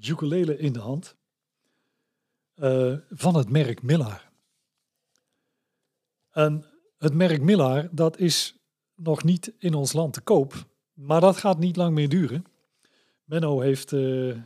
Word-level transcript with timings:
ukulele 0.00 0.58
in 0.58 0.72
de 0.72 0.78
hand 0.78 1.16
uh, 2.56 2.96
van 3.10 3.34
het 3.34 3.50
merk 3.50 3.82
Millar. 3.82 4.30
En 6.30 6.64
het 6.98 7.14
merk 7.14 7.42
Millar, 7.42 7.88
dat 7.90 8.18
is 8.18 8.56
nog 8.94 9.24
niet 9.24 9.52
in 9.58 9.74
ons 9.74 9.92
land 9.92 10.12
te 10.12 10.20
koop, 10.20 10.66
maar 10.92 11.20
dat 11.20 11.36
gaat 11.36 11.58
niet 11.58 11.76
lang 11.76 11.94
meer 11.94 12.08
duren. 12.08 12.44
Menno 13.24 13.60
heeft, 13.60 13.92
uh, 13.92 14.36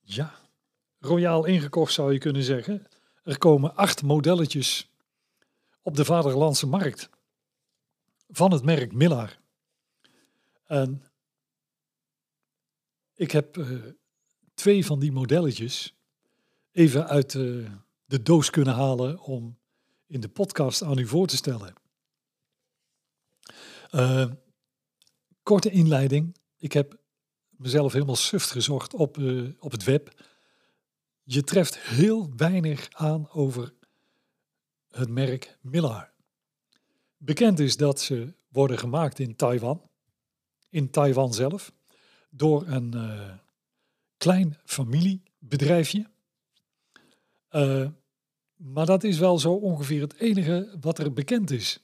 ja, 0.00 0.34
royaal 0.98 1.44
ingekocht 1.44 1.92
zou 1.92 2.12
je 2.12 2.18
kunnen 2.18 2.42
zeggen. 2.42 2.86
Er 3.22 3.38
komen 3.38 3.76
acht 3.76 4.02
modelletjes 4.02 4.90
op 5.82 5.96
de 5.96 6.04
vaderlandse 6.04 6.66
markt 6.66 7.10
van 8.28 8.52
het 8.52 8.62
merk 8.62 8.92
Millar. 8.92 9.38
En 10.64 11.02
ik 13.14 13.30
heb 13.30 13.56
uh, 13.56 13.84
twee 14.54 14.86
van 14.86 14.98
die 14.98 15.12
modelletjes 15.12 15.96
even 16.72 17.06
uit 17.06 17.34
uh, 17.34 17.70
de 18.04 18.22
doos 18.22 18.50
kunnen 18.50 18.74
halen 18.74 19.20
om 19.20 19.58
in 20.06 20.20
de 20.20 20.28
podcast 20.28 20.82
aan 20.82 20.98
u 20.98 21.06
voor 21.06 21.26
te 21.26 21.36
stellen. 21.36 21.74
Uh, 23.90 24.30
korte 25.42 25.70
inleiding. 25.70 26.36
Ik 26.56 26.72
heb 26.72 26.98
mezelf 27.50 27.92
helemaal 27.92 28.16
suft 28.16 28.50
gezocht 28.50 28.94
op, 28.94 29.18
op 29.58 29.70
het 29.70 29.84
web. 29.84 30.22
Je 31.22 31.42
treft 31.42 31.78
heel 31.78 32.32
weinig 32.36 32.88
aan 32.92 33.30
over 33.30 33.74
het 34.88 35.08
merk 35.08 35.58
Millar. 35.60 36.12
Bekend 37.16 37.58
is 37.58 37.76
dat 37.76 38.00
ze 38.00 38.34
worden 38.48 38.78
gemaakt 38.78 39.18
in 39.18 39.36
Taiwan, 39.36 39.90
in 40.68 40.90
Taiwan 40.90 41.34
zelf, 41.34 41.73
door 42.36 42.66
een 42.66 42.96
uh, 42.96 43.34
klein 44.16 44.56
familiebedrijfje. 44.64 46.10
Uh, 47.50 47.88
maar 48.54 48.86
dat 48.86 49.04
is 49.04 49.18
wel 49.18 49.38
zo 49.38 49.52
ongeveer 49.52 50.00
het 50.00 50.14
enige 50.14 50.76
wat 50.80 50.98
er 50.98 51.12
bekend 51.12 51.50
is. 51.50 51.82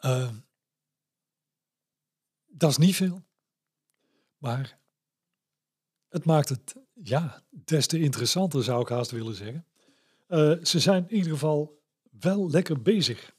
Uh, 0.00 0.30
dat 2.46 2.70
is 2.70 2.76
niet 2.76 2.94
veel, 2.94 3.22
maar 4.38 4.78
het 6.08 6.24
maakt 6.24 6.48
het 6.48 6.74
ja, 6.94 7.42
des 7.50 7.86
te 7.86 8.00
interessanter, 8.00 8.64
zou 8.64 8.80
ik 8.80 8.88
haast 8.88 9.10
willen 9.10 9.34
zeggen. 9.34 9.66
Ze 10.66 10.80
zijn 10.80 11.08
in 11.08 11.16
ieder 11.16 11.32
geval 11.32 11.82
wel 12.10 12.50
lekker 12.50 12.82
bezig. 12.82 13.36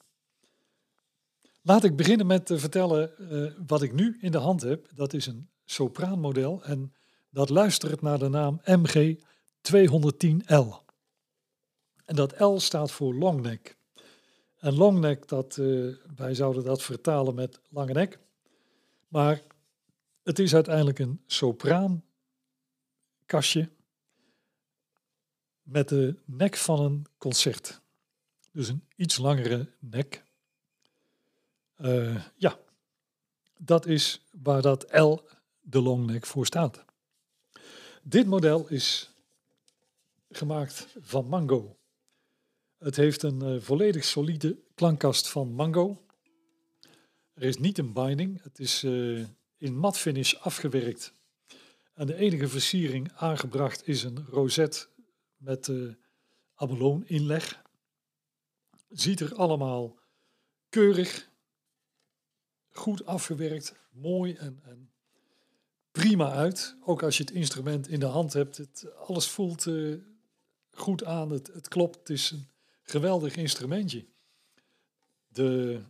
Laat 1.62 1.84
ik 1.84 1.96
beginnen 1.96 2.28
met 2.28 2.46
te 2.46 2.60
vertellen 2.60 3.12
uh, 3.20 3.52
wat 3.68 3.82
ik 3.82 3.94
nu 3.94 4.18
in 4.22 4.32
de 4.32 4.38
hand 4.38 4.62
heb. 4.62 4.90
Dat 4.96 5.14
is 5.14 5.26
een 5.26 5.50
sopraanmodel 5.66 6.64
en 6.64 6.94
dat 7.30 7.50
luistert 7.50 8.02
naar 8.02 8.20
de 8.20 8.30
naam 8.30 8.62
MG210L. 8.62 10.88
En 12.06 12.16
dat 12.16 12.40
L 12.40 12.58
staat 12.58 12.92
voor 12.92 13.14
longneck. 13.14 13.78
En 14.58 14.74
longneck, 14.74 15.28
dat, 15.28 15.58
uh, 15.58 15.96
wij 16.16 16.34
zouden 16.34 16.64
dat 16.64 16.84
vertalen 16.84 17.36
met 17.36 17.62
lange 17.70 17.94
nek. 17.94 18.20
Maar 19.08 19.42
het 20.24 20.40
is 20.40 20.54
uiteindelijk 20.54 21.00
een 21.00 21.22
sopraankastje 21.26 23.70
met 25.62 25.90
de 25.90 26.16
nek 26.26 26.56
van 26.56 26.80
een 26.80 27.06
concert. 27.18 27.82
Dus 28.52 28.68
een 28.68 28.84
iets 28.96 29.18
langere 29.18 29.70
nek. 29.80 30.28
Uh, 31.82 32.24
ja, 32.36 32.60
dat 33.58 33.86
is 33.86 34.22
waar 34.32 34.62
dat 34.62 35.00
L, 35.00 35.18
de 35.60 35.82
longneck, 35.82 36.26
voor 36.26 36.46
staat. 36.46 36.86
Dit 38.04 38.28
model 38.28 38.68
is 38.68 39.10
gemaakt 40.30 40.88
van 41.00 41.26
Mango. 41.26 41.78
Het 42.78 42.96
heeft 42.96 43.24
een 43.24 43.44
uh, 43.44 43.62
volledig 43.62 44.04
solide 44.04 44.60
klankkast 44.76 45.30
van 45.30 45.54
Mango. 45.54 46.06
Er 47.34 47.44
is 47.44 47.58
niet 47.58 47.78
een 47.78 47.94
binding, 47.94 48.44
het 48.44 48.60
is 48.60 48.84
uh, 48.84 49.26
in 49.58 49.76
mat 49.76 49.98
finish 49.98 50.34
afgewerkt. 50.34 51.14
En 51.94 52.08
de 52.08 52.16
enige 52.16 52.48
versiering 52.48 53.12
aangebracht 53.16 53.88
is 53.88 54.04
een 54.04 54.26
roset 54.26 54.90
met 55.38 55.66
de 55.66 55.98
abalone 56.56 57.06
inleg. 57.06 57.62
Ziet 58.90 59.20
er 59.20 59.36
allemaal 59.36 60.00
keurig, 60.70 61.30
goed 62.80 63.06
afgewerkt, 63.06 63.74
mooi 63.92 64.34
en, 64.34 64.60
en, 64.64 64.92
prima 65.92 66.32
uit. 66.32 66.76
Ook 66.86 67.04
als 67.04 67.18
je 67.18 67.24
het 67.24 67.32
instrument 67.32 67.88
in 67.88 68.00
de 68.00 68.06
hand 68.06 68.34
hebt, 68.34 68.58
het, 68.58 68.88
alles 68.98 69.30
voelt 69.30 69.66
uh, 69.66 69.98
goed 70.72 71.04
aan, 71.04 71.30
het, 71.30 71.48
het 71.48 71.68
klopt. 71.68 71.98
Het 71.98 72.10
is 72.10 72.32
een 72.32 72.48
geweldig 72.84 73.36
instrumentje. 73.36 74.06
De 75.28 75.82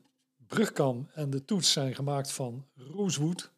brugkam 0.48 1.10
en 1.14 1.30
de 1.30 1.46
toets 1.46 1.72
zijn 1.72 1.96
gemaakt 1.96 2.32
van 2.32 2.68
rosewood. 2.76 3.52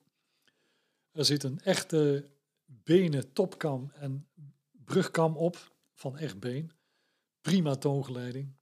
Er 1.11 1.25
zit 1.25 1.43
een 1.43 1.61
echte 1.61 2.29
benen 2.65 3.33
topkam 3.33 3.91
en 3.93 4.27
brugkam 4.71 5.37
op 5.37 5.71
van 5.93 6.17
echt 6.17 6.39
been. 6.39 6.71
Prima 7.41 7.75
toongeleiding. 7.75 8.53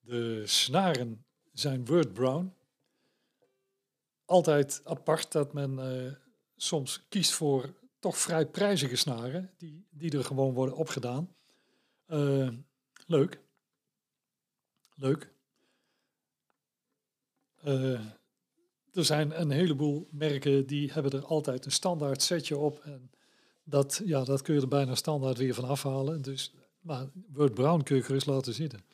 De 0.00 0.42
snaren 0.46 1.24
zijn 1.52 1.86
word 1.86 2.12
brown. 2.12 2.54
Altijd 4.30 4.80
apart 4.84 5.32
dat 5.32 5.52
men 5.52 5.78
uh, 5.78 6.12
soms 6.56 7.06
kiest 7.08 7.32
voor 7.32 7.74
toch 7.98 8.18
vrij 8.18 8.46
prijzige 8.46 8.96
snaren, 8.96 9.50
die, 9.56 9.86
die 9.90 10.18
er 10.18 10.24
gewoon 10.24 10.54
worden 10.54 10.74
opgedaan. 10.74 11.34
Uh, 12.06 12.48
leuk. 13.06 13.40
Leuk. 14.94 15.32
Uh, 17.64 18.00
er 18.92 19.04
zijn 19.04 19.40
een 19.40 19.50
heleboel 19.50 20.08
merken 20.10 20.66
die 20.66 20.92
hebben 20.92 21.12
er 21.12 21.26
altijd 21.26 21.64
een 21.64 21.72
standaard 21.72 22.22
setje 22.22 22.58
op. 22.58 22.78
En 22.78 23.10
dat, 23.64 24.00
ja, 24.04 24.24
dat 24.24 24.42
kun 24.42 24.54
je 24.54 24.60
er 24.60 24.68
bijna 24.68 24.94
standaard 24.94 25.38
weer 25.38 25.54
van 25.54 25.64
afhalen. 25.64 26.22
Dus, 26.22 26.54
maar 26.80 27.06
Word 27.32 27.54
Brown 27.54 27.82
kun 27.82 27.96
je 27.96 28.22
laten 28.24 28.54
zitten. 28.54 28.84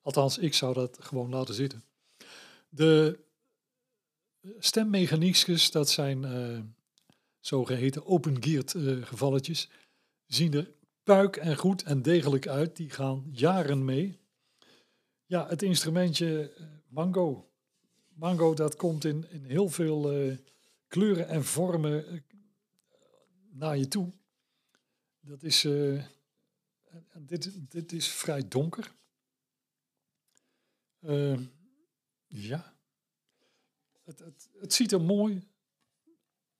Althans, 0.00 0.38
ik 0.38 0.54
zou 0.54 0.74
dat 0.74 0.98
gewoon 1.00 1.30
laten 1.30 1.54
zitten. 1.54 1.84
De 2.68 3.18
stemmechaniekjes, 4.58 5.70
dat 5.70 5.90
zijn 5.90 6.22
uh, 6.22 6.60
zogeheten 7.40 8.06
open-geared 8.06 8.74
uh, 8.74 9.06
gevalletjes, 9.06 9.68
zien 10.26 10.54
er 10.54 10.70
puik 11.02 11.36
en 11.36 11.56
goed 11.56 11.82
en 11.82 12.02
degelijk 12.02 12.48
uit. 12.48 12.76
Die 12.76 12.90
gaan 12.90 13.28
jaren 13.30 13.84
mee. 13.84 14.20
Ja, 15.26 15.48
het 15.48 15.62
instrumentje 15.62 16.54
uh, 16.58 16.66
Mango. 16.88 17.50
Mango, 18.08 18.54
dat 18.54 18.76
komt 18.76 19.04
in, 19.04 19.30
in 19.30 19.44
heel 19.44 19.68
veel 19.68 20.36
kleuren 20.88 21.28
en 21.28 21.44
vormen 21.44 22.24
naar 23.50 23.78
je 23.78 23.88
toe. 23.88 24.12
Dat 25.20 25.42
is, 25.42 25.60
dit, 27.18 27.70
dit 27.70 27.92
is 27.92 28.08
vrij 28.08 28.48
donker. 28.48 28.92
Ja. 32.26 32.76
Het, 34.04 34.22
het, 34.60 34.72
ziet 34.72 34.92
er 34.92 35.00
mooi, 35.00 35.48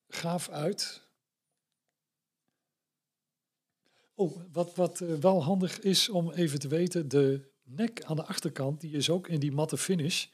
gaaf 0.09 0.49
uit. 0.49 1.07
Oh, 4.15 4.41
wat, 4.53 4.75
wat 4.75 5.01
uh, 5.01 5.15
wel 5.15 5.43
handig 5.43 5.81
is 5.81 6.09
om 6.09 6.31
even 6.31 6.59
te 6.59 6.69
weten, 6.69 7.09
de 7.09 7.51
nek 7.63 8.05
aan 8.05 8.17
de 8.17 8.25
achterkant, 8.25 8.81
die 8.81 8.93
is 8.93 9.11
ook 9.11 9.29
in 9.29 9.41
die 9.41 9.53
matte 9.53 9.77
finish. 9.77 10.27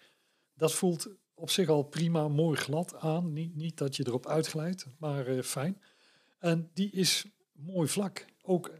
Dat 0.54 0.72
voelt 0.74 1.08
op 1.34 1.50
zich 1.50 1.68
al 1.68 1.82
prima, 1.82 2.28
mooi 2.28 2.56
glad 2.56 2.94
aan. 2.94 3.32
Niet, 3.32 3.54
niet 3.54 3.76
dat 3.76 3.96
je 3.96 4.06
erop 4.06 4.26
uitglijdt, 4.26 4.86
maar 4.98 5.28
uh, 5.28 5.42
fijn. 5.42 5.82
En 6.38 6.70
die 6.74 6.90
is 6.90 7.24
mooi 7.52 7.88
vlak. 7.88 8.26
Ook 8.42 8.70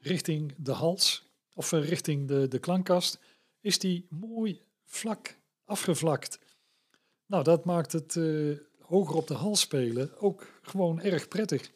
richting 0.00 0.54
de 0.58 0.72
hals, 0.72 1.30
of 1.54 1.72
eh, 1.72 1.88
richting 1.88 2.28
de, 2.28 2.48
de 2.48 2.58
klankkast, 2.58 3.18
is 3.60 3.78
die 3.78 4.06
mooi 4.10 4.62
vlak 4.84 5.38
afgevlakt. 5.64 6.38
Nou, 7.26 7.44
dat 7.44 7.64
maakt 7.64 7.92
het 7.92 8.14
uh, 8.14 8.58
hoger 8.80 9.16
op 9.16 9.26
de 9.26 9.34
hals 9.34 9.60
spelen 9.60 10.20
ook 10.20 10.46
gewoon 10.62 11.00
erg 11.00 11.28
prettig. 11.28 11.70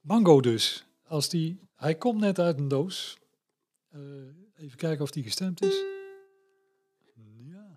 Mango 0.00 0.40
dus. 0.40 0.84
Als 1.06 1.28
die, 1.28 1.60
hij 1.74 1.94
komt 1.94 2.20
net 2.20 2.38
uit 2.38 2.58
een 2.58 2.68
doos. 2.68 3.18
Eh, 3.90 4.00
even 4.56 4.78
kijken 4.78 5.02
of 5.02 5.10
die 5.10 5.22
gestemd 5.22 5.62
is. 5.62 5.82
Ja. 7.36 7.74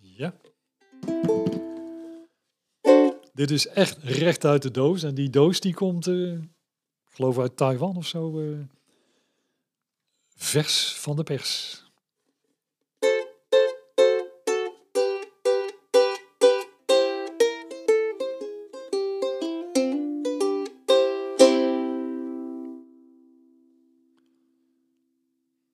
Ja. 0.00 0.34
Dit 3.40 3.50
is 3.50 3.66
echt 3.66 3.98
recht 4.02 4.44
uit 4.44 4.62
de 4.62 4.70
doos. 4.70 5.02
En 5.02 5.14
die 5.14 5.30
doos 5.30 5.60
die 5.60 5.74
komt, 5.74 6.06
eh, 6.06 6.32
ik 6.32 6.48
geloof 7.10 7.38
uit 7.38 7.56
Taiwan 7.56 7.96
of 7.96 8.06
zo. 8.06 8.40
eh, 8.40 8.58
vers 10.36 10.94
van 10.94 11.16
de 11.16 11.22
pers. 11.22 11.84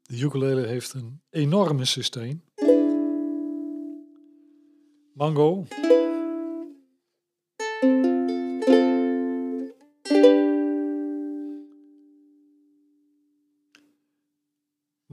De 0.03 0.19
ukulele 0.19 0.67
heeft 0.67 0.93
een 0.93 1.21
enorme 1.31 1.85
sustain. 1.85 2.43
Mango. 5.13 5.67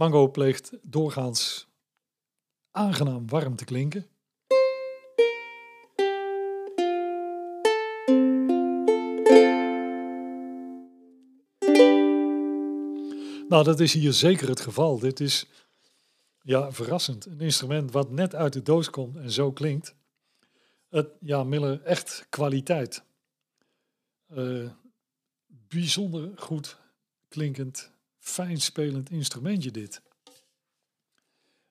Mango 0.03 0.27
pleegt 0.27 0.71
doorgaans 0.81 1.67
aangenaam 2.71 3.29
warm 3.29 3.55
te 3.55 3.65
klinken. 3.65 4.07
Nou, 13.47 13.63
dat 13.63 13.79
is 13.79 13.93
hier 13.93 14.13
zeker 14.13 14.47
het 14.47 14.59
geval. 14.59 14.99
Dit 14.99 15.19
is 15.19 15.45
ja, 16.41 16.71
verrassend. 16.71 17.25
Een 17.25 17.41
instrument 17.41 17.91
wat 17.91 18.11
net 18.11 18.35
uit 18.35 18.53
de 18.53 18.61
doos 18.61 18.89
komt 18.89 19.15
en 19.15 19.31
zo 19.31 19.51
klinkt. 19.51 19.95
Het, 20.89 21.07
ja, 21.19 21.43
Miller, 21.43 21.81
echt 21.81 22.25
kwaliteit. 22.29 23.03
Eh, 24.27 24.69
bijzonder 25.47 26.31
goed 26.35 26.77
klinkend, 27.27 27.92
fijn 28.23 28.61
spelend 28.61 29.09
instrumentje 29.09 29.71
dit. 29.71 30.01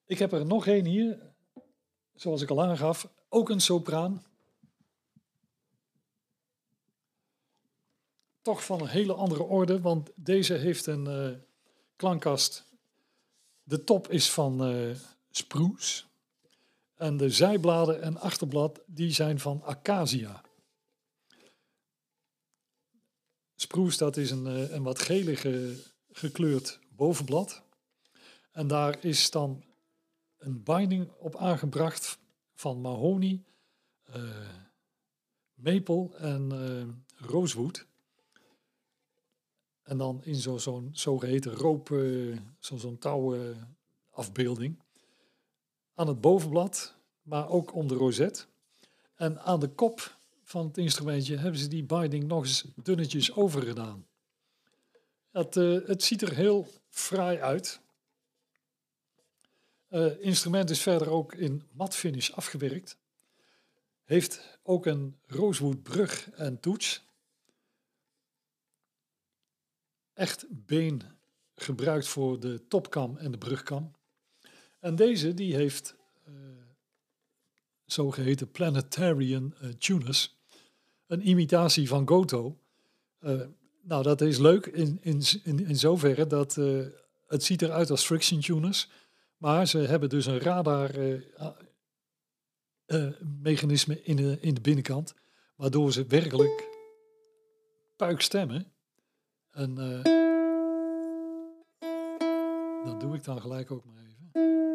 Ik 0.05 0.19
heb 0.19 0.33
er 0.33 0.47
nog 0.47 0.67
één 0.67 0.85
hier, 0.85 1.33
zoals 2.15 2.43
ik 2.43 2.51
al 2.51 2.63
aangaf, 2.63 3.09
ook 3.29 3.49
een 3.49 3.61
sopraan. 3.61 4.25
Toch 8.43 8.65
van 8.65 8.81
een 8.81 8.89
hele 8.89 9.15
andere 9.15 9.43
orde, 9.43 9.81
want 9.81 10.11
deze 10.15 10.55
heeft 10.55 10.87
een 10.87 11.07
eh, 11.07 11.39
klankkast. 11.97 12.65
De 13.63 13.85
top 13.85 14.09
is 14.09 14.31
van 14.31 14.61
spruce. 15.31 16.05
En 16.95 17.17
de 17.17 17.31
zijbladen 17.31 18.03
en 18.03 18.21
achterblad 18.21 18.83
die 18.87 19.11
zijn 19.11 19.41
van 19.41 19.63
acacia. 19.63 20.43
Spruce 23.55 23.99
dat 23.99 24.17
is 24.17 24.31
een, 24.31 24.47
eh, 24.47 24.71
een 24.71 24.83
wat 24.83 24.99
gelige 24.99 25.77
gekleurd 26.12 26.81
bovenblad. 26.97 27.62
En 28.53 28.67
daar 28.67 29.05
is 29.05 29.31
dan 29.31 29.64
een 30.38 30.62
binding 30.62 31.11
op 31.19 31.37
aangebracht 31.37 32.19
van 32.55 32.81
mahonie, 32.81 33.44
eh, 34.03 34.49
maple 35.55 36.17
en 36.17 37.05
rosewood. 37.17 37.87
En 39.82 39.99
dan 39.99 40.25
in 40.25 40.35
zo'n 40.35 40.61
zo 40.61 40.88
zogeheten 40.93 41.53
roop, 41.53 41.91
eh, 41.91 42.38
zo- 42.58 42.76
zo'n 42.76 42.99
touwen 42.99 43.76
afbeelding. 44.11 44.82
Aan 45.94 46.08
het 46.08 46.20
bovenblad, 46.20 46.94
maar 47.23 47.49
ook 47.49 47.75
om 47.75 47.88
de 47.88 47.94
rozet. 47.94 48.49
En 49.15 49.41
aan 49.41 49.61
de 49.61 49.69
kop 49.69 50.17
van 50.43 50.67
het 50.67 50.79
instrumentje 50.79 51.37
hebben 51.37 51.61
ze 51.61 51.69
die 51.69 51.85
binding 51.85 52.25
nog 52.25 52.44
eens 52.44 52.65
dunnetjes 52.82 53.32
overgedaan. 53.35 54.06
Het, 55.32 55.56
eh, 55.56 55.79
het 55.87 56.02
ziet 56.02 56.23
er 56.23 56.34
heel 56.34 56.69
fraai 56.88 57.38
uit. 57.38 57.81
Het 59.88 60.19
instrument 60.19 60.70
is 60.70 60.82
verder 60.82 61.11
ook 61.11 61.34
in 61.34 61.62
mat 61.73 61.94
finish 61.94 62.31
afgewerkt. 62.31 62.96
Heeft 64.05 64.58
ook 64.62 64.87
een 64.87 65.19
rosewood 65.26 65.82
brug 65.82 66.31
en 66.31 66.61
toets. 66.61 67.05
Echt 70.12 70.44
been 70.49 71.02
gebruikt 71.55 72.08
voor 72.08 72.40
de 72.40 72.67
topkam 72.69 73.17
en 73.17 73.31
de 73.31 73.38
brugkam. 73.38 73.93
En 74.79 74.96
deze 74.96 75.34
die 75.34 75.55
heeft 75.55 75.94
eh, 76.25 76.34
zogeheten 77.84 78.50
Planetarian 78.50 79.55
eh, 79.55 79.69
tuners. 79.69 80.37
Een 81.06 81.29
imitatie 81.29 81.88
van 81.88 82.08
Goto. 82.08 82.56
Nou, 83.84 84.02
dat 84.02 84.20
is 84.20 84.38
leuk 84.38 84.67
in, 84.67 84.99
in, 85.00 85.23
in, 85.43 85.67
in 85.67 85.76
zoverre 85.76 86.26
dat 86.26 86.56
eh, 86.56 86.81
het 87.26 87.44
ziet 87.44 87.62
eruit 87.62 87.90
als 87.90 88.05
friction 88.05 88.40
tuners. 88.40 88.88
Maar 89.37 89.67
ze 89.67 89.79
hebben 89.79 90.08
dus 90.08 90.26
een 90.26 90.38
radar 90.40 90.90
eh, 90.94 91.20
eh, 92.84 93.12
mechanisme 93.43 94.02
in 94.02 94.17
de, 94.17 94.38
in 94.40 94.55
de 94.55 94.61
binnenkant. 94.61 95.14
Waardoor 95.56 95.93
ze 95.93 96.06
werkelijk 96.06 96.69
puik 97.96 98.20
stemmen. 98.20 98.73
En 99.50 99.75
dat 102.84 103.00
doe 103.00 103.14
ik 103.14 103.25
dan 103.25 103.40
gelijk 103.40 103.70
ook 103.70 103.84
maar 103.84 103.96
even. 103.96 104.72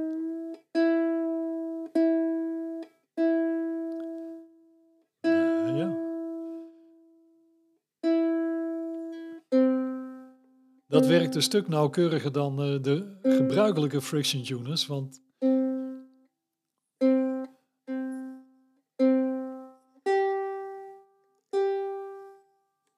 Een 11.35 11.41
stuk 11.41 11.67
nauwkeuriger 11.67 12.31
dan 12.31 12.61
eh, 12.61 12.81
de 12.81 13.17
gebruikelijke 13.21 14.01
friction 14.01 14.43
tuners, 14.43 14.85
want 14.85 15.21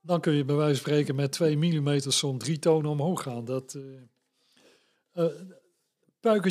dan 0.01 0.21
kun 0.21 0.33
je 0.33 0.45
bij 0.45 0.55
wijze 0.55 0.81
van 0.81 0.91
spreken 0.91 1.15
met 1.15 1.31
2 1.31 1.57
mm 1.57 1.99
zo'n 1.99 2.37
drie 2.37 2.59
tonen 2.59 2.91
omhoog 2.91 3.21
gaan. 3.21 3.45
Dat, 3.45 3.77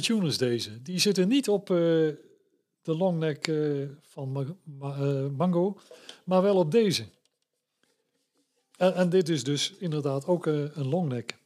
tuners 0.00 0.38
deze, 0.38 0.82
die 0.82 0.98
zitten 0.98 1.28
niet 1.28 1.48
op 1.48 1.66
de 1.66 2.16
longneck 2.82 3.52
van 4.02 4.32
Ma- 4.32 4.56
Ma- 4.64 5.28
Mango, 5.28 5.78
maar 6.24 6.42
wel 6.42 6.56
op 6.56 6.70
deze. 6.70 7.04
En, 8.76 8.94
en 8.94 9.08
dit 9.08 9.28
is 9.28 9.44
dus 9.44 9.72
inderdaad 9.78 10.26
ook 10.26 10.46
een 10.46 10.88
longneck. 10.88 11.37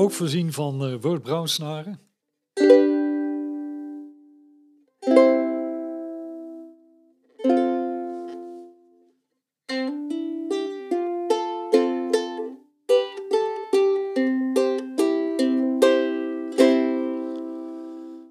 Ook 0.00 0.12
voorzien 0.12 0.52
van 0.52 0.84
eh 0.84 0.94
Word 1.00 1.22
Brown 1.22 1.46
snaren. 1.46 2.00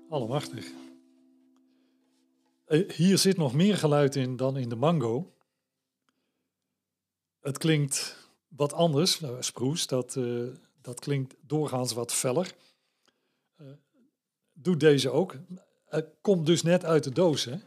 Allemachtig. 0.09 0.71
Eh, 2.65 2.89
Hier 2.89 3.17
zit 3.17 3.37
nog 3.37 3.53
meer 3.53 3.77
geluid 3.77 4.15
in 4.15 4.35
dan 4.35 4.57
in 4.57 4.69
de 4.69 4.75
mango. 4.75 5.33
Het 7.39 7.57
klinkt 7.57 8.29
wat 8.47 8.73
anders. 8.73 9.19
Nou, 9.19 9.43
Spruce, 9.43 9.87
dat, 9.87 10.15
eh, 10.15 10.43
dat 10.81 10.99
klinkt 10.99 11.35
doorgaans 11.41 11.93
wat 11.93 12.13
feller. 12.13 12.55
Eh, 13.55 13.67
doet 14.53 14.79
deze 14.79 15.09
ook. 15.09 15.35
Het 15.85 16.07
komt 16.21 16.45
dus 16.45 16.61
net 16.61 16.85
uit 16.85 17.03
de 17.03 17.11
doos, 17.11 17.45
hè? 17.45 17.57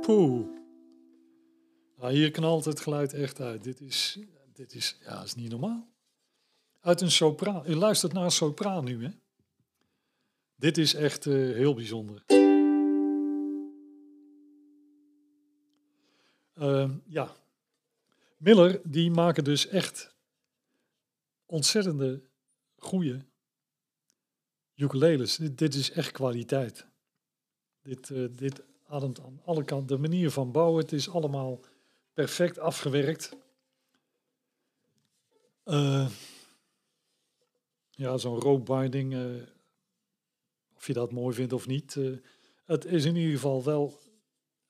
Poeh. 0.00 0.46
Nou, 1.96 2.12
hier 2.12 2.30
knalt 2.30 2.64
het 2.64 2.80
geluid 2.80 3.12
echt 3.12 3.40
uit. 3.40 3.64
Dit 3.64 3.80
is, 3.80 4.18
dit 4.52 4.74
is, 4.74 4.98
ja, 5.00 5.22
is 5.22 5.34
niet 5.34 5.50
normaal. 5.50 5.90
uit 6.80 7.00
een 7.00 7.10
sopraan. 7.10 7.62
U 7.66 7.74
luistert 7.74 8.12
naar 8.12 8.24
een 8.24 8.30
sopraan 8.30 8.84
nu, 8.84 9.04
hè? 9.04 9.10
Dit 10.62 10.78
is 10.78 10.94
echt 10.94 11.26
uh, 11.26 11.54
heel 11.54 11.74
bijzonder. 11.74 12.22
Uh, 16.54 16.90
ja, 17.04 17.36
Miller 18.36 18.80
die 18.84 19.10
maken 19.10 19.44
dus 19.44 19.66
echt 19.66 20.14
ontzettende 21.46 22.22
goede 22.76 23.24
ukuleles. 24.74 25.36
Dit, 25.36 25.58
dit 25.58 25.74
is 25.74 25.90
echt 25.90 26.10
kwaliteit. 26.10 26.86
Dit, 27.80 28.08
uh, 28.08 28.28
dit 28.32 28.62
ademt 28.86 29.20
aan 29.20 29.40
alle 29.44 29.64
kanten. 29.64 29.96
De 29.96 30.02
manier 30.02 30.30
van 30.30 30.52
bouwen, 30.52 30.82
het 30.82 30.92
is 30.92 31.10
allemaal 31.10 31.60
perfect 32.12 32.58
afgewerkt. 32.58 33.36
Uh, 35.64 36.10
ja, 37.90 38.16
zo'n 38.16 38.40
rope 38.40 38.72
binding, 38.72 39.14
of 40.82 40.88
je 40.88 40.94
dat 40.94 41.12
mooi 41.12 41.34
vindt 41.34 41.52
of 41.52 41.66
niet. 41.66 41.94
Uh, 41.94 42.18
het 42.64 42.84
is 42.84 43.04
in 43.04 43.16
ieder 43.16 43.32
geval 43.32 43.64
wel 43.64 44.00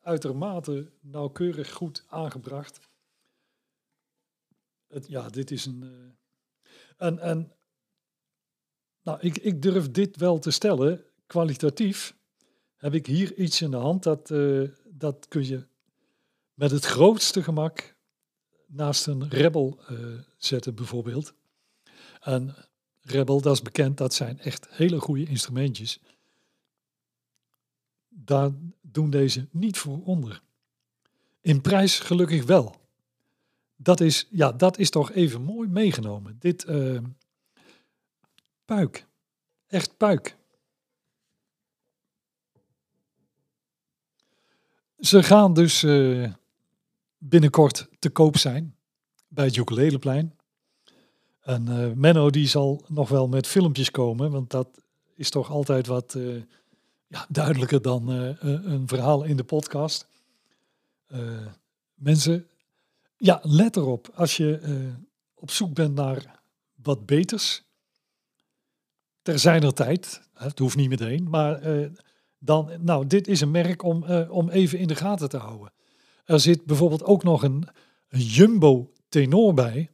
uitermate 0.00 0.92
nauwkeurig 1.00 1.72
goed 1.72 2.04
aangebracht. 2.06 2.80
Het, 4.86 5.08
ja, 5.08 5.28
dit 5.28 5.50
is 5.50 5.66
een. 5.66 6.14
en 6.96 7.18
en 7.18 7.52
nou, 9.02 9.18
ik, 9.20 9.38
ik 9.38 9.62
durf 9.62 9.90
dit 9.90 10.16
wel 10.16 10.38
te 10.38 10.50
stellen. 10.50 11.04
Kwalitatief 11.26 12.16
heb 12.76 12.94
ik 12.94 13.06
hier 13.06 13.34
iets 13.34 13.60
in 13.60 13.70
de 13.70 13.76
hand 13.76 14.02
dat, 14.02 14.28
dat 14.84 15.28
kun 15.28 15.46
je 15.46 15.66
met 16.54 16.70
het 16.70 16.84
grootste 16.84 17.42
gemak 17.42 17.96
naast 18.66 19.06
een 19.06 19.28
Rebel 19.28 19.80
zetten 20.36 20.74
bijvoorbeeld. 20.74 21.34
En 22.20 22.54
Rebel, 23.02 23.40
dat 23.40 23.54
is 23.54 23.62
bekend, 23.62 23.98
dat 23.98 24.14
zijn 24.14 24.38
echt 24.38 24.68
hele 24.70 25.00
goede 25.00 25.24
instrumentjes. 25.24 26.00
Daar 28.08 28.50
doen 28.80 29.10
deze 29.10 29.48
niet 29.50 29.78
voor 29.78 30.02
onder. 30.04 30.42
In 31.40 31.60
prijs 31.60 31.98
gelukkig 31.98 32.44
wel. 32.44 32.80
Dat 33.76 34.00
is, 34.00 34.26
ja, 34.30 34.52
dat 34.52 34.78
is 34.78 34.90
toch 34.90 35.12
even 35.12 35.42
mooi 35.42 35.68
meegenomen. 35.68 36.36
Dit 36.38 36.64
uh, 36.68 36.98
puik. 38.64 39.06
Echt 39.66 39.96
puik. 39.96 40.36
Ze 44.98 45.22
gaan 45.22 45.54
dus 45.54 45.82
uh, 45.82 46.32
binnenkort 47.18 47.88
te 47.98 48.10
koop 48.10 48.36
zijn 48.36 48.76
bij 49.28 49.44
het 49.44 49.56
Ukuleleplein. 49.56 50.36
En 51.42 51.68
uh, 51.68 51.92
Menno 51.92 52.30
die 52.30 52.48
zal 52.48 52.84
nog 52.88 53.08
wel 53.08 53.28
met 53.28 53.46
filmpjes 53.46 53.90
komen, 53.90 54.30
want 54.30 54.50
dat 54.50 54.68
is 55.14 55.30
toch 55.30 55.50
altijd 55.50 55.86
wat 55.86 56.14
uh, 56.14 56.42
ja, 57.06 57.26
duidelijker 57.28 57.82
dan 57.82 58.12
uh, 58.12 58.34
een 58.40 58.88
verhaal 58.88 59.22
in 59.24 59.36
de 59.36 59.44
podcast. 59.44 60.08
mensen, 61.94 62.46
ja, 63.16 63.40
let 63.42 63.76
erop 63.76 64.10
als 64.14 64.36
je 64.36 64.60
op 65.34 65.50
zoek 65.50 65.74
bent 65.74 65.94
naar 65.94 66.42
wat 66.82 67.06
beters. 67.06 67.64
Ter 69.22 69.38
zijner 69.38 69.74
tijd, 69.74 70.22
het 70.34 70.58
hoeft 70.58 70.76
niet 70.76 70.88
meteen, 70.88 71.28
maar 71.30 71.60
dan, 72.38 72.70
nou, 72.80 73.06
dit 73.06 73.28
is 73.28 73.40
een 73.40 73.50
merk 73.50 73.82
om, 73.82 74.04
om 74.28 74.50
even 74.50 74.78
in 74.78 74.86
de 74.86 74.94
gaten 74.94 75.28
te 75.28 75.36
houden. 75.36 75.72
Er 76.24 76.40
zit 76.40 76.64
bijvoorbeeld 76.64 77.04
ook 77.04 77.22
nog 77.22 77.42
een 77.42 77.68
jumbo 78.08 78.92
tenor 79.08 79.54
bij. 79.54 79.91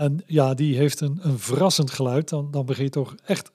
En 0.00 0.22
ja, 0.26 0.54
die 0.54 0.76
heeft 0.76 1.00
een, 1.00 1.18
een 1.22 1.38
verrassend 1.38 1.90
geluid. 1.90 2.28
Dan, 2.28 2.50
dan 2.50 2.66
begin 2.66 2.90
toch 2.90 3.14
echt 3.24 3.50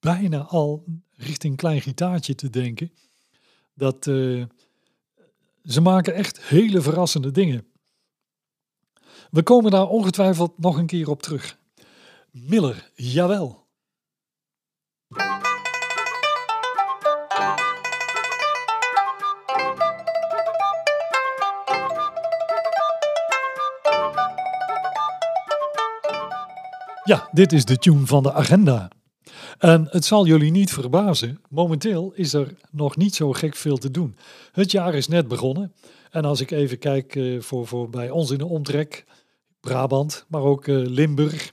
bijna 0.00 0.38
al 0.42 0.84
richting 1.10 1.56
klein 1.56 1.80
gitaartje 1.80 2.34
te 2.34 2.50
denken. 2.50 2.92
Dat 3.74 4.06
uh, 4.06 4.44
ze 5.64 5.80
maken 5.80 6.14
echt 6.14 6.42
hele 6.42 6.80
verrassende 6.80 7.30
dingen. 7.30 7.66
We 9.30 9.42
komen 9.42 9.70
daar 9.70 9.88
ongetwijfeld 9.88 10.58
nog 10.58 10.76
een 10.76 10.86
keer 10.86 11.08
op 11.08 11.22
terug. 11.22 11.58
Miller, 12.30 12.90
jawel. 12.94 13.63
Ja, 27.04 27.28
dit 27.32 27.52
is 27.52 27.64
de 27.64 27.76
tune 27.76 28.06
van 28.06 28.22
de 28.22 28.32
agenda. 28.32 28.90
En 29.58 29.86
het 29.90 30.04
zal 30.04 30.26
jullie 30.26 30.50
niet 30.50 30.72
verbazen, 30.72 31.40
momenteel 31.48 32.12
is 32.14 32.32
er 32.32 32.54
nog 32.70 32.96
niet 32.96 33.14
zo 33.14 33.32
gek 33.32 33.56
veel 33.56 33.76
te 33.76 33.90
doen. 33.90 34.16
Het 34.52 34.70
jaar 34.70 34.94
is 34.94 35.08
net 35.08 35.28
begonnen. 35.28 35.72
En 36.10 36.24
als 36.24 36.40
ik 36.40 36.50
even 36.50 36.78
kijk 36.78 37.14
uh, 37.14 37.40
voor, 37.40 37.66
voor 37.66 37.90
bij 37.90 38.10
ons 38.10 38.30
in 38.30 38.38
de 38.38 38.46
omtrek, 38.46 39.04
Brabant, 39.60 40.24
maar 40.28 40.42
ook 40.42 40.66
uh, 40.66 40.86
Limburg 40.86 41.52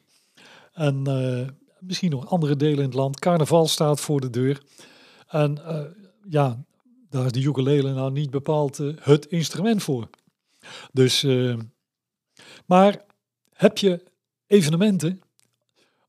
en 0.74 1.04
uh, 1.08 1.48
misschien 1.80 2.12
nog 2.12 2.30
andere 2.30 2.56
delen 2.56 2.78
in 2.78 2.84
het 2.84 2.94
land. 2.94 3.20
Carnaval 3.20 3.68
staat 3.68 4.00
voor 4.00 4.22
de 4.22 4.30
deur. 4.30 4.62
En 5.28 5.60
ja, 6.30 6.64
daar 7.10 7.26
is 7.26 7.32
de 7.32 7.42
ukulele 7.42 7.94
nou 7.94 8.12
niet 8.12 8.30
bepaald 8.30 8.78
het 9.00 9.26
instrument 9.26 9.84
voor. 9.84 10.10
Dus, 10.92 11.28
maar 12.66 13.06
heb 13.54 13.78
je 13.78 14.04
evenementen 14.48 15.22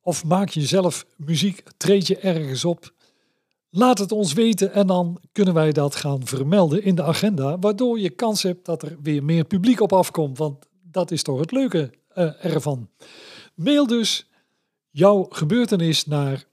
of 0.03 0.25
maak 0.25 0.49
je 0.49 0.67
zelf 0.67 1.07
muziek, 1.17 1.63
treed 1.77 2.07
je 2.07 2.19
ergens 2.19 2.65
op? 2.65 2.93
Laat 3.71 3.99
het 3.99 4.13
ons 4.13 4.33
weten 4.33 4.73
en 4.73 4.87
dan 4.87 5.21
kunnen 5.33 5.55
wij 5.55 5.73
dat 5.73 5.95
gaan 5.95 6.27
vermelden 6.27 6.83
in 6.83 6.95
de 6.95 7.03
agenda, 7.03 7.59
waardoor 7.59 7.99
je 7.99 8.11
kans 8.11 8.43
hebt 8.43 8.65
dat 8.65 8.83
er 8.83 8.97
weer 9.03 9.25
meer 9.25 9.45
publiek 9.45 9.81
op 9.81 9.93
afkomt, 9.93 10.39
want 10.39 10.67
dat 10.83 11.11
is 11.11 11.23
toch 11.23 11.41
het 11.41 11.51
leuke 11.51 11.93
uh, 12.15 12.45
ervan. 12.45 12.89
Mail 13.55 13.87
dus 13.87 14.31
jouw 14.91 15.27
gebeurtenis 15.29 16.07
naar 16.07 16.45